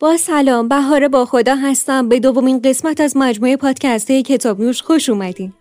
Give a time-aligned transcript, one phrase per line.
[0.00, 2.08] با سلام بهار با خدا هستم.
[2.08, 5.52] به دومین قسمت از مجموعه پادکست کتاب نوش خوش اومدین.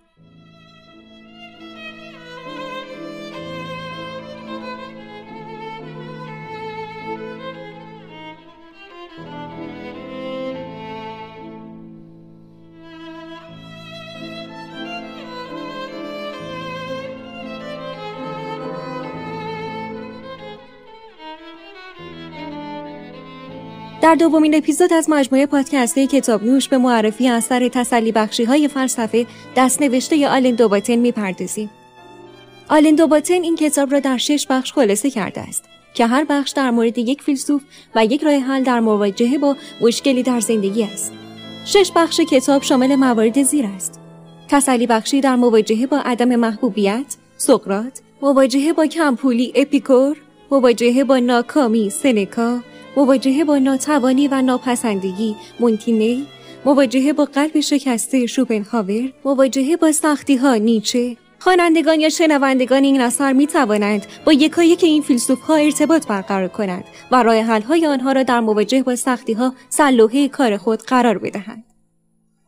[24.08, 29.26] در دومین اپیزود از مجموعه پادکستی کتاب نوش به معرفی اثر تسلی بخشی های فلسفه
[29.56, 31.70] دست نوشته آلن دوباتن می‌پردازیم.
[32.70, 36.72] آلن دوباتن این کتاب را در شش بخش خلاصه کرده است که هر بخش در
[36.72, 37.62] مورد یک فیلسوف
[37.96, 41.14] و یک راه حل در مواجهه با مشکلی در زندگی است.
[41.66, 44.00] شش بخش کتاب شامل موارد زیر است.
[44.48, 50.18] تسلی بخشی در مواجهه با عدم محبوبیت، سقرات، مواجهه با کمپولی اپیکور،
[50.52, 52.60] مواجهه با ناکامی سنکا،
[52.98, 56.28] مواجهه با ناتوانی و ناپسندگی مونتینی
[56.66, 63.34] مواجهه با قلب شکسته شوپنهاور مواجهه با سختی ها نیچه خوانندگان یا شنوندگان این اثر
[63.34, 67.86] می توانند با یکایی که این فیلسوف ها ارتباط برقرار کنند و راه حل های
[67.86, 71.64] آنها را در مواجهه با سختی ها سلوحه کار خود قرار بدهند.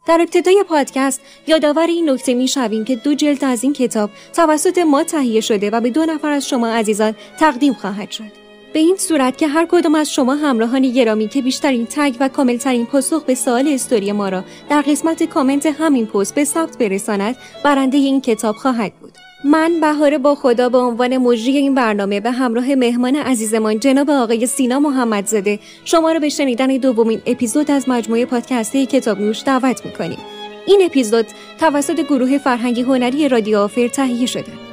[0.07, 4.77] در ابتدای پادکست یادآور این نکته می شویم که دو جلد از این کتاب توسط
[4.77, 8.48] ما تهیه شده و به دو نفر از شما عزیزان تقدیم خواهد شد.
[8.73, 12.85] به این صورت که هر کدام از شما همراهان گرامی که بیشترین تگ و کاملترین
[12.85, 17.97] پاسخ به سوال استوری ما را در قسمت کامنت همین پست به ثبت برساند برنده
[17.97, 19.11] این کتاب خواهد بود.
[19.43, 24.45] من بهاره با خدا به عنوان مجری این برنامه به همراه مهمان عزیزمان جناب آقای
[24.45, 30.19] سینا محمدزاده شما را به شنیدن دومین اپیزود از مجموعه پادکست کتاب نوش دعوت می‌کنیم.
[30.65, 31.25] این اپیزود
[31.59, 34.68] توسط گروه فرهنگی هنری رادیو آفر تهیه شده.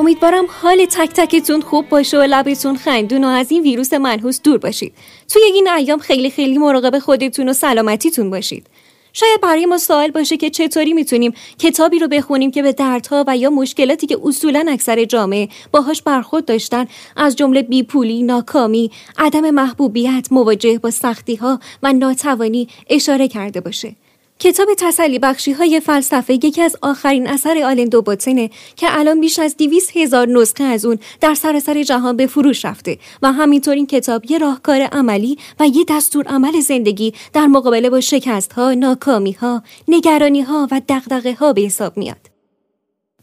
[0.00, 4.58] امیدوارم حال تک تکتون خوب باشه و لبتون خندون و از این ویروس منحوس دور
[4.58, 4.92] باشید.
[5.28, 8.66] توی این ایام خیلی خیلی مراقب خودتون و سلامتیتون باشید.
[9.12, 13.36] شاید برای ما سوال باشه که چطوری می‌تونیم کتابی رو بخونیم که به دردها و
[13.36, 16.86] یا مشکلاتی که اصولا اکثر جامعه باهاش برخورد داشتن
[17.16, 23.94] از جمله بیپولی، ناکامی، عدم محبوبیت، مواجه با سختی ها و ناتوانی اشاره کرده باشه.
[24.38, 29.56] کتاب تسلی بخشی های فلسفه یکی از آخرین اثر آلن دوباتنه که الان بیش از
[29.56, 34.30] دیویس هزار نسخه از اون در سراسر جهان به فروش رفته و همینطور این کتاب
[34.30, 39.62] یه راهکار عملی و یه دستور عمل زندگی در مقابله با شکست ها، ناکامی ها،
[39.88, 42.30] نگرانی ها و دقدقه ها به حساب میاد.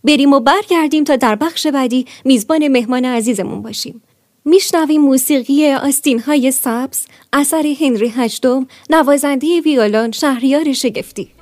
[0.04, 4.02] بریم و برگردیم تا در بخش بعدی میزبان مهمان عزیزمون باشیم.
[4.48, 11.35] میشنویم موسیقی آستین های سبز اثر هنری هشتم نوازنده ویولون شهریار شگفتی.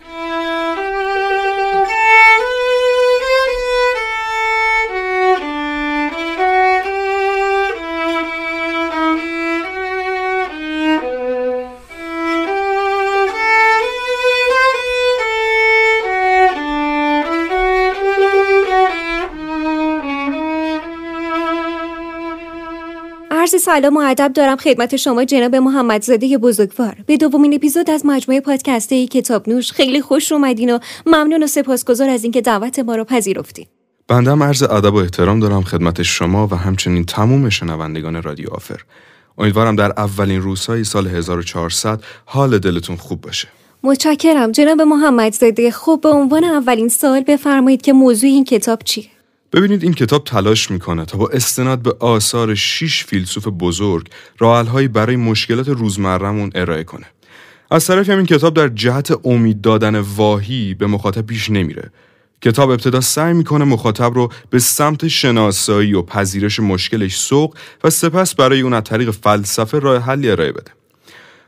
[23.65, 26.95] سلام و ادب دارم خدمت شما جناب محمدزاده بزرگوار.
[27.05, 32.09] به دومین اپیزود از مجموعه پادکسته کتاب نوش خیلی خوش اومدین و ممنون و سپاسگزار
[32.09, 33.65] از اینکه دعوت ما رو پذیرفتین.
[34.07, 38.81] بنده عرض ادب و احترام دارم خدمت شما و همچنین تموم شنوندگان رادیو آفر.
[39.37, 43.47] امیدوارم در اولین روزهای سال 1400 حال دلتون خوب باشه.
[43.83, 44.51] متشکرم.
[44.51, 49.05] جناب محمدزاده خوب به عنوان اولین سال بفرمایید که موضوع این کتاب چیه؟
[49.53, 54.07] ببینید این کتاب تلاش می‌کنه تا با استناد به آثار شیش فیلسوف بزرگ
[54.39, 57.05] راحلهایی برای مشکلات روزمرهمون ارائه کنه.
[57.71, 61.91] از طرفی هم این کتاب در جهت امید دادن واهی به مخاطب پیش نمیره.
[62.41, 68.35] کتاب ابتدا سعی می‌کنه مخاطب رو به سمت شناسایی و پذیرش مشکلش سوق و سپس
[68.35, 70.71] برای اون از طریق فلسفه راه حلی ارائه بده.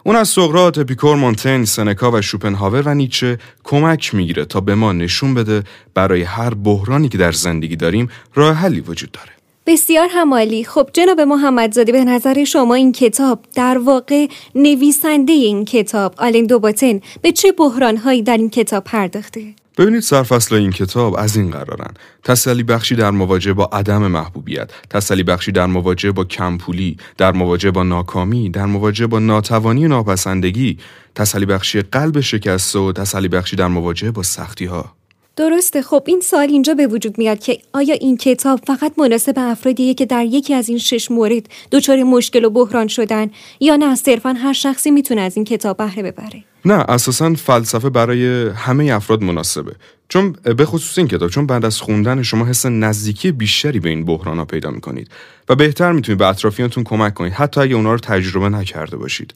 [0.07, 4.94] اون از سقراط، اپیکور، مونتین، سنکا و شوپنهاور و نیچه کمک می‌گیره تا به ما
[4.94, 5.63] نشون بده
[5.94, 9.30] برای هر بحرانی که در زندگی داریم راه حلی وجود داره.
[9.66, 16.16] بسیار همالی خب جناب محمدزاده به نظر شما این کتاب در واقع نویسنده این کتاب
[16.18, 21.51] آلن دوباتن به چه بحرانهایی در این کتاب پرداخته؟ ببینید سرفصل این کتاب از این
[21.51, 21.94] قرارن.
[22.24, 27.72] تسلی بخشی در مواجهه با عدم محبوبیت تسلی بخشی در مواجهه با کمپولی در مواجهه
[27.72, 30.77] با ناکامی در مواجهه با ناتوانی و ناپسندگی
[31.16, 34.95] تسلی بخشی قلب شکسته و تسلی بخشی در مواجهه با سختی ها
[35.36, 35.82] درسته.
[35.82, 40.06] خب این سوال اینجا به وجود میاد که آیا این کتاب فقط مناسب افرادیه که
[40.06, 44.54] در یکی از این شش مورد دچار مشکل و بحران شدن یا نه؟ صرفا هر
[44.54, 46.44] شخصی می‌تونه از این کتاب بهره ببره.
[46.66, 49.76] نه اساسا فلسفه برای همه افراد مناسبه.
[50.10, 54.06] چون به خصوص این کتاب چون بعد از خوندن شما حس نزدیکی بیشتری به این
[54.06, 55.10] بحران ها پیدا می‌کنید.
[55.50, 59.34] و بهتر می‌تونید به اطرافیانتون کمک کنید حتی اگه اونا رو تجربه نکرده باشید.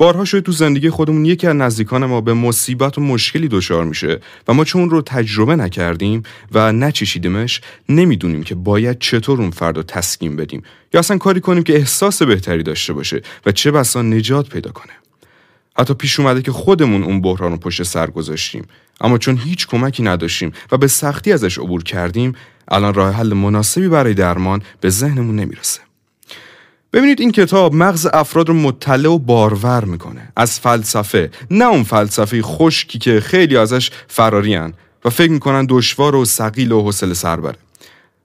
[0.00, 4.20] بارها شده تو زندگی خودمون یکی از نزدیکان ما به مصیبت و مشکلی دچار میشه
[4.48, 9.82] و ما چون رو تجربه نکردیم و نچشیدیمش نمی‌دونیم که باید چطور اون فرد رو
[9.82, 10.62] تسکین بدیم
[10.94, 14.92] یا اصلا کاری کنیم که احساس بهتری داشته باشه و چه بسا نجات پیدا کنه.
[15.78, 18.64] حتی پیش اومده که خودمون اون بحران رو پشت سر گذاشتیم.
[19.00, 22.34] اما چون هیچ کمکی نداشتیم و به سختی ازش عبور کردیم
[22.68, 25.89] الان راه حل مناسبی برای درمان به ذهنمون نمی‌رسه.
[26.92, 30.32] ببینید این کتاب مغز افراد رو مطلع و بارور می‌کنه.
[30.36, 36.24] از فلسفه نه اون فلسفه خشکی که خیلی ازش فراریان و فکر می‌کنن دشوار و
[36.24, 37.54] سقیل و حوصله سر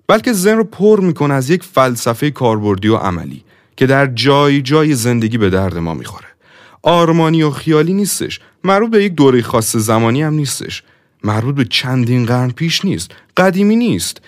[0.08, 3.44] بلکه ذهن رو پر می‌کنه از یک فلسفه کاربردی و عملی
[3.78, 6.28] که در جای جای زندگی به درد ما می‌خوره.
[6.84, 8.40] آرمانی و خیالی نیستش.
[8.64, 10.84] مربوط به یک دوره خاص زمانی هم نیستش.
[11.24, 13.12] مربوط به چندین قرن پیش نیست.
[13.38, 14.22] قدیمی نیست.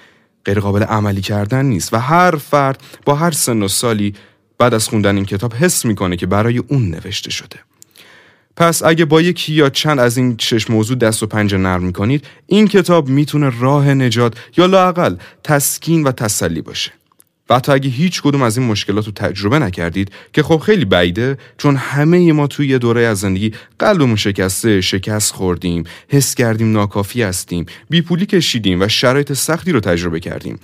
[0.47, 1.93] غیر قابل عملی کردن نیست.
[1.93, 4.13] و هر فرد با هر سن و سالی
[4.57, 7.59] بعد از خوندن این کتاب حس می‌کنه که برای اون نوشته شده.
[8.55, 12.25] پس اگه با یکی یا چند از این شش موضوع دست و پنجه نرم می‌کنید
[12.47, 16.91] این کتاب می‌تونه راه نجات یا لاقل تسکین و تسلی باشه.
[17.49, 21.37] و حتی اگه هیچ کدوم از این مشکلات رو تجربه نکردید که خب خیلی بعیده
[21.57, 27.21] چون همه ما توی یه دوره از زندگی قلبمون شکسته شکست خوردیم حس کردیم ناکافی
[27.21, 30.59] هستیم بیپولی کشیدیم و شرایط سختی رو تجربه کردیم.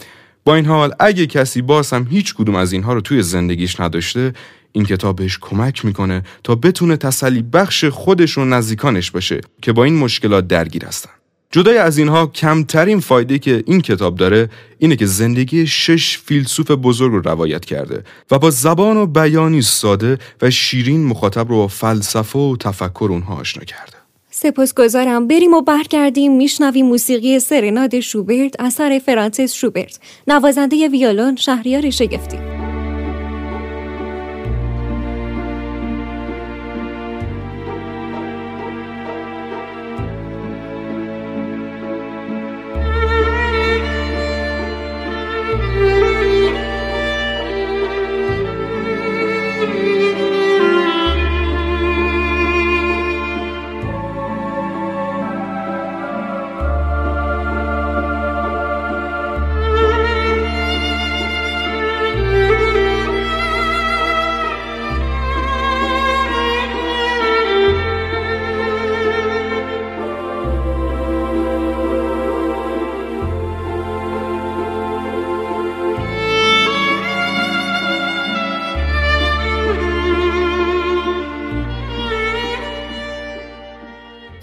[0.45, 4.33] با این حال اگه کسی باز هم هیچ کدوم از اینها رو توی زندگیش نداشته
[4.71, 9.83] این کتاب بهش کمک می‌کنه تا بتونه تسلی بخش خودش و نزدیکانش باشه که با
[9.83, 11.12] این مشکلات درگیر هستن.
[11.53, 17.11] جدای از اینها کمترین فایده که این کتاب داره اینه که زندگی شش فیلسوف بزرگ
[17.11, 22.39] رو روایت کرده و با زبان و بیانی ساده و شیرین مخاطب رو با فلسفه
[22.39, 23.94] و تفکر اونها آشنا کرده.
[24.31, 25.27] سپاسگزارم.
[25.27, 26.38] بریم و برگردیم.
[26.38, 29.99] میشنویم موسیقی سرناد شوبرت اثر فرانسیس شوبرت.
[30.27, 32.62] نوازنده ویولون شهریار شگفتی.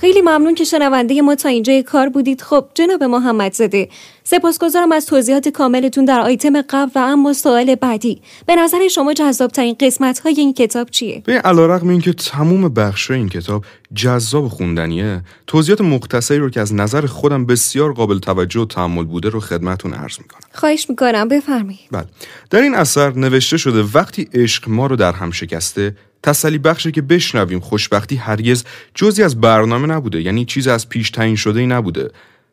[0.00, 2.42] خیلی ممنون که شنونده ما تا اینجای کار بودید.
[2.42, 3.88] خب جناب محمد زده
[4.24, 8.22] سپاسگزارم از توضیحات کاملتون در آیتم قبل و اما سوال بعدی.
[8.46, 13.10] به نظر شما جذاب ترین قسمت های این کتاب چیه؟ به علیرغم اینکه تموم بخش
[13.10, 13.64] این کتاب
[13.94, 19.28] جذاب خوندنیه توضیحات مختصری رو که از نظر خودم بسیار قابل توجه و تحمل بوده
[19.28, 20.40] رو خدمتون عرض می‌کنم.
[20.52, 21.80] خواهش می‌کنم بفرمایید.
[21.90, 22.06] بله.
[22.50, 27.02] در این اثر نوشته شده وقتی عشق ما رو در هم شکسته تسلی بخشه که
[27.02, 32.10] بشنویم خوشبختی هرگز جزی از برنامه نبوده یعنی چیز از پیش تعیین شده ای نبوده.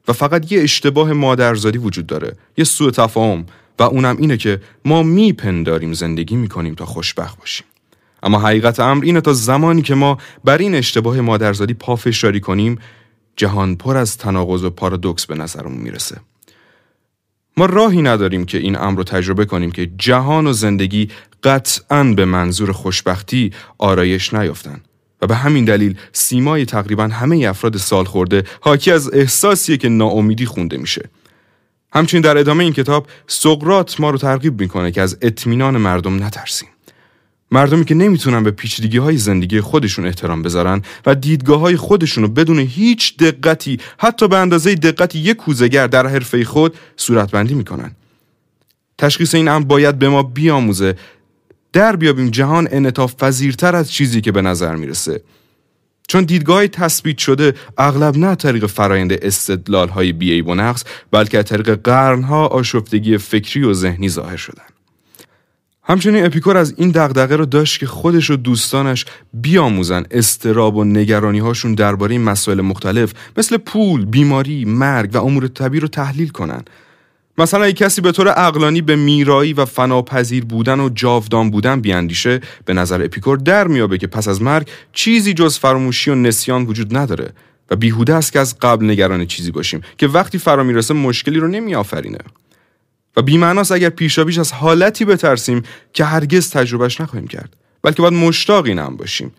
[0.08, 3.46] و فقط یه اشتباه مادرزادی وجود داره یه سوء تفاهم.
[3.80, 7.66] و اونم اینه که ما میپنداریم زندگی می‌کنیم تا خوشبخت باشیم.
[8.24, 12.80] اما حقیقت امر اینه تا زمانی که ما بر این اشتباه مادرزادی پافشاری کنیم
[13.36, 16.18] جهان پر از تناقض و پارادوکس به نظرمون می‌رسه.
[17.58, 21.10] ما راهی نداریم که این امر رو تجربه کنیم که جهان و زندگی
[21.44, 24.82] قطعا به منظور خوشبختی آرایش نیافتن.
[25.22, 30.46] و به همین دلیل سیمای تقریبا همه افراد سال خورده حاکی از احساسیه که ناامیدی
[30.46, 31.10] خونده میشه.
[31.94, 36.70] همچنین در ادامه این کتاب سقرات ما رو ترغیب می‌کنه که از اطمینان مردم نترسیم.
[37.52, 42.30] مردمی که نمی‌تونن به پیچیدگی های زندگی خودشون احترام بذارن و دیدگاه های خودشون رو
[42.30, 47.92] بدون هیچ دقتی حتی به اندازه دقت یک کوزگر در حرفه خود صورتبندی می‌کنن.
[48.98, 50.96] تشخیص این امر باید به ما بیاموزه.
[51.74, 55.22] در بیابیم جهان انعطاف پذیرتر از چیزی که به نظر می‌رسه.
[56.08, 61.82] چون دیدگاه تثبیت شده اغلب نه طریق فرایند استدلال های بیعیب و نقص بلکه طریق
[61.84, 64.77] قرنها آشفتگی فکری و ذهنی ظاهر شدن.
[65.90, 71.40] همچنین اپیکور از این دغدغه رو داشت که خودش و دوستانش بیاموزن استراب و نگرانی
[71.40, 76.64] هاشون درباره مسائل مختلف مثل پول، بیماری، مرگ و امور طبیعی رو تحلیل کنن.
[77.38, 82.40] مثلا اگه کسی به طور اقلانی به میرایی و فناپذیر بودن و جاودان بودن بیاندیشه
[82.66, 86.98] به نظر اپیکور در میابه که پس از مرگ چیزی جز فراموشی و نسیان وجود
[86.98, 87.34] نداره
[87.70, 91.48] و بیهوده است که از قبل نگران چیزی باشیم که وقتی فرا می‌رسه مشکلی رو
[91.48, 92.20] نمیآفرینه
[93.18, 98.66] و بیمعناست اگر پیشابیش از حالتی بترسیم که هرگز تجربهش نخواهیم کرد بلکه باید مشتاق
[98.66, 99.32] این هم باشیم.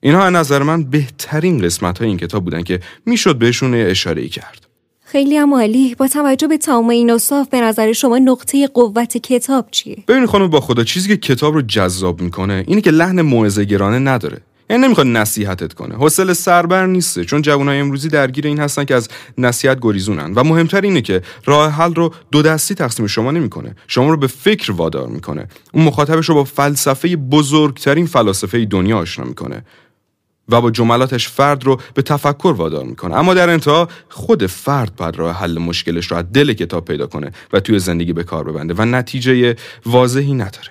[0.00, 4.66] اینها از نظر من بهترین قسمت های این کتاب بودن که می‌شد بهشون اشاره کرد.
[5.04, 5.94] خیلی هم عالی.
[5.94, 10.48] با توجه به تمام این اصاف به نظر شما نقطه قوت کتاب چیه؟ ببینید خانم
[10.48, 14.40] با خدا چیزی که کتاب رو جذاب می‌کنه اینه که لحن موعظه گرانه نداره.
[14.72, 15.94] یعنی نمی‌خواد نصیحتت کنه.
[15.94, 20.32] حوصله سربر نیسته چون جوانای امروزی درگیر این هستن که از نصیحت گریزونن.
[20.34, 23.74] و مهمتر اینه که راه حل رو دو دستی تقسیم شما نمی‌کنه.
[23.86, 25.48] شما رو به فکر وادار می‌کنه.
[25.72, 29.64] اون مخاطبش رو با فلسفه بزرگترین فلاسفه دنیا آشنا می‌کنه.
[30.48, 33.16] و با جملاتش فرد رو به تفکر وادار می‌کنه.
[33.16, 37.32] اما در انتها خود فرد باید راه حل مشکلش رو از دل کتاب پیدا کنه
[37.52, 38.74] و توی زندگی به کار ببنده.
[38.74, 40.68] و نتیجه واضحی نداره.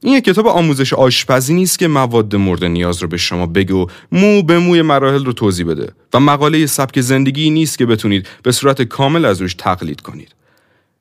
[0.00, 3.86] این یک کتاب آموزش آشپزی نیست که مواد مورد نیاز رو به شما بگه و
[4.12, 8.52] مو به موی مراحل رو توضیح بده و مقاله سبک زندگی نیست که بتونید به
[8.52, 10.34] صورت کامل از روش تقلید کنید.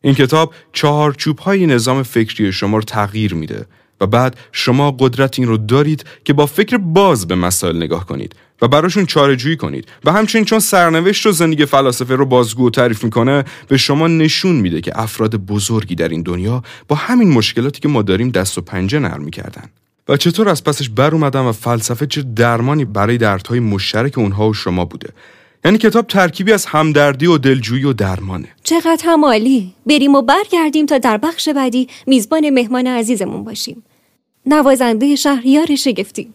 [0.01, 3.65] این کتاب چهارچوب های نظام فکری شما رو تغییر میده.
[4.01, 8.35] و بعد شما قدرت این رو دارید که با فکر باز به مسائل نگاه کنید
[8.61, 9.87] و براشون چاره جویی کنید.
[10.05, 14.55] و همچنین چون سرنوشت و زندگی فلاسفه رو بازگو و تعریف می‌کنه به شما نشون
[14.55, 18.61] میده که افراد بزرگی در این دنیا با همین مشکلاتی که ما داریم دست و
[18.61, 19.69] پنجه نرم می‌کردن.
[20.07, 24.53] و چطور از پسش بر اومدن و فلسفه چه درمانی برای دردهای مشترک اونها و
[24.53, 25.09] شما بوده؟
[25.65, 28.48] یعنی کتاب ترکیبی از همدردی و دلجویی و درمانه.
[28.63, 33.84] چقدر همالی بریم و برگردیم تا در بخش بعدی میزبان مهمان عزیزمون باشیم.
[34.45, 36.34] نوازنده شهریار شگفتی.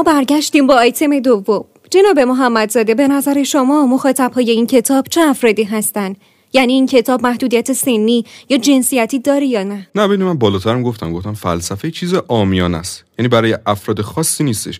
[0.00, 1.64] ما برگشتیم با آیتم دوم.
[1.90, 6.16] جناب محمدزاده به نظر شما مخاطب های این کتاب چه افرادی هستند؟
[6.52, 11.12] یعنی این کتاب محدودیت سنی یا جنسیتی داره یا نه؟ نه ببین من بالاترم گفتم.
[11.12, 13.04] گفتم فلسفه چیز آمیان است.
[13.18, 14.78] یعنی برای افراد خاصی نیستش.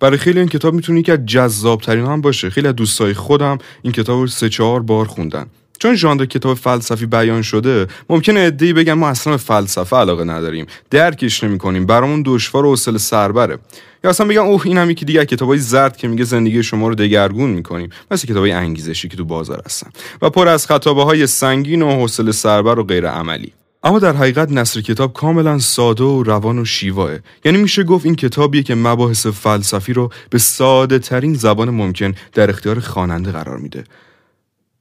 [0.00, 2.50] برای خیلی این کتاب می‌تونه که جذاب ترین هم باشه.
[2.50, 5.46] خیلی از دوستای خودم این کتاب رو سه چهار بار خوندن.
[5.78, 10.66] چون ژانر کتاب فلسفی بیان شده ممکنه ادعی بگن ما اصلا به فلسفه علاقه نداریم.
[10.90, 11.86] درکش نمی‌کنیم.
[11.86, 13.58] برامون دشوار و حوصله سربره.
[14.04, 16.94] یا اصلا بگن اوه این هم یکی دیگه کتابای زرد که میگه زندگی شما رو
[16.94, 17.90] دگرگون می‌کنیم.
[18.10, 19.90] مثل کتابای انگیزشی که تو بازار هستن.
[20.22, 23.52] و پر از خطابه های سنگین و حوصله سربر و غیر عملی.
[23.84, 27.10] اما در حقیقت نصر کتاب کاملا ساده و روان و شیواه.
[27.44, 32.50] یعنی میشه گفت این کتابیه که مباحث فلسفی رو به ساده ترین زبان ممکن در
[32.50, 33.84] اختیار خواننده قرار میده.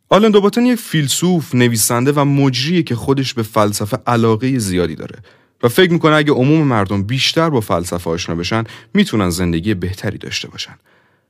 [0.09, 5.15] آلن دوباتن یک فیلسوف، نویسنده و مجریه که خودش به فلسفه علاقه زیادی داره.
[5.63, 8.63] و فکر می‌کنه اگه عموم مردم بیشتر با فلسفه آشنا بشن
[8.93, 10.75] می‌تونن زندگی بهتری داشته باشن.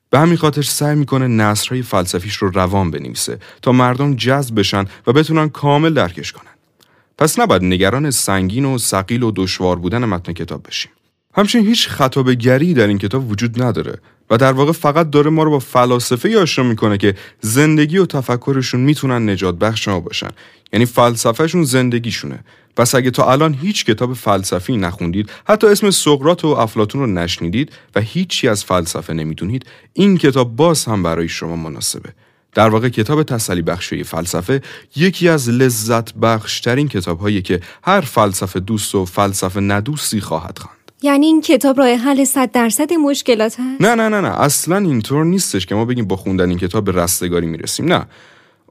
[0.09, 5.13] به همین خاطر سعی می‌کنه نصرهای فلسفیش رو روان بنویسه تا مردم جذب بشن و
[5.13, 6.51] بتونن کامل درکش کنن.
[7.17, 10.91] پس نباید نگران سنگین و سقیل و دشوار بودن متن کتاب بشیم.
[11.33, 15.51] همچنین هیچ خطابگری در این کتاب وجود نداره و در واقع فقط داره ما رو
[15.51, 20.29] با فلاسفه آشنا می‌کنه که زندگی و تفکرشون می‌تونن نجات بخش ما باشن
[20.73, 22.39] یعنی فلسفهشون زندگیشونه
[22.75, 27.71] پس اگه تا الان هیچ کتاب فلسفی نخوندید حتی اسم سقراط و افلاتون رو نشنیدید
[27.95, 32.09] و هیچی از فلسفه نمی‌دونید این کتاب باز هم برای شما مناسبه.
[32.55, 34.61] در واقع کتاب تسلی بخشی فلسفه
[34.95, 40.77] یکی از لذت بخشترین کتاب هایی که هر فلسفه دوست و فلسفه ندوستی خواهد خواند.
[41.01, 44.41] یعنی این کتاب راه حل صد درصد مشکلات هست؟ نه نه نه نه.
[44.41, 47.85] اصلا اینطور نیستش که ما بگیم با خوندن این کتاب به رستگاری می‌رسیم.
[47.85, 48.05] نه.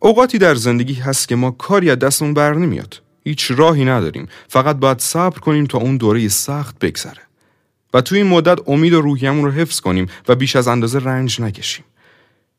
[0.00, 3.02] اوقاتی در زندگی هست که ما کاری از دستمون بر نمیاد.
[3.24, 4.28] هیچ راهی نداریم.
[4.48, 7.22] فقط باید صبر کنیم تا اون دوره سخت بگذره.
[7.94, 11.40] و توی این مدت امید و روحیمون رو حفظ کنیم و بیش از اندازه رنج
[11.40, 11.84] نکشیم.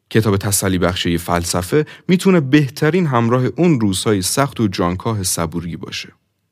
[0.09, 6.09] کتاب تسلی بخشی فلسفه می‌تونه بهترین همراه اون روزهای سخت و جانکاه صبوری باشه.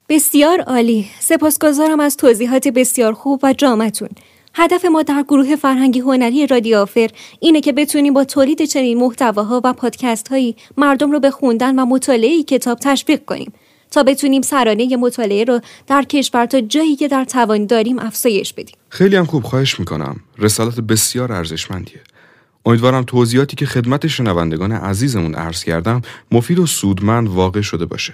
[0.09, 1.07] بسیار عالی.
[1.19, 4.09] سپاسگزارم از توضیحات بسیار خوب و جامعتون.
[4.53, 9.61] هدف ما در گروه فرهنگی هنری رادیو آفر اینه که بتونیم با تولید چنین محتواها
[9.63, 13.53] و پادکست هایی مردم رو به خوندن و مطالعه کتاب تشویق کنیم.
[13.91, 18.75] تا بتونیم سرانه مطالعه رو در کشور تا جایی که در توان داریم افزایش بدیم.
[18.89, 20.19] خیلی هم خوب خواهش می‌کنم.
[20.37, 22.01] رسالت بسیار ارزشمندیه.
[22.65, 28.13] امیدوارم توضیحاتی که خدمت شنوندگان عزیزمون عرض کردم مفید و سودمند واقع شده باشه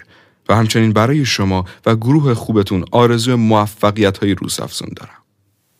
[0.50, 5.17] و همچنین برای شما و گروه خوبتون آرزوی موفقیت های روز افزون دارم.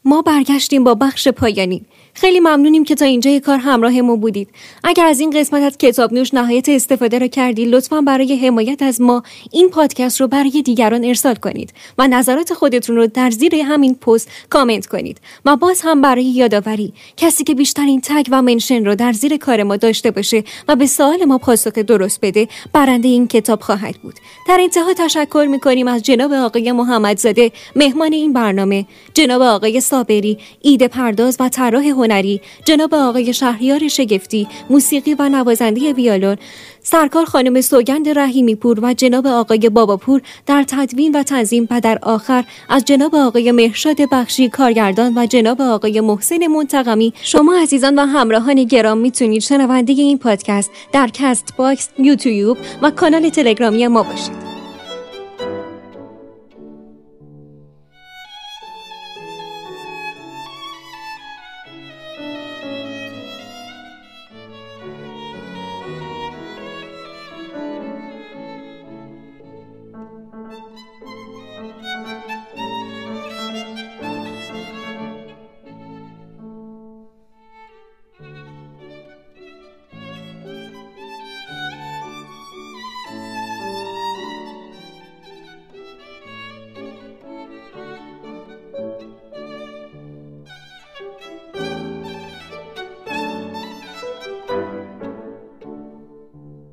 [0.06, 1.86] ما برگشتیم با بخش پایانی
[2.17, 4.50] خیلی ممنونیم که تا اینجای کار همراه ما بودید.
[4.84, 9.01] اگر از این قسمت از کتاب نوش نهایت استفاده را کردید لطفا برای حمایت از
[9.01, 13.95] ما این پادکست رو برای دیگران ارسال کنید و نظرات خودتون رو در زیر همین
[13.95, 18.95] پست کامنت کنید و باز هم برای یادآوری کسی که بیشترین تگ و منشن رو
[18.95, 23.27] در زیر کار ما داشته باشه و به سوال ما پاسخ درست بده برنده این
[23.27, 24.15] کتاب خواهد بود.
[24.48, 30.88] در انتها تشکر می‌کنیم از جناب آقای محمدزاده مهمان این برنامه جناب آقای صابری ایده
[30.88, 36.38] پرداز و طراح هنری جناب آقای شهریار شگفتی موسیقی و نوازنده ویولن
[36.83, 42.00] سرکار خانم سوگند رحیمی پور و جناب آقای باباپور در تدوین و تنظیم و در
[42.01, 48.05] آخر از جناب آقای مهرشاد بخشی کارگردان و جناب آقای محسن منتقمی شما عزیزان و
[48.05, 54.54] همراهان گرام می‌تونید شنونده این پادکست در Castbox یوتیوب و کانال تلگرامی ما باشید.